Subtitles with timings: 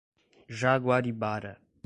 [0.59, 1.61] Jaguaribara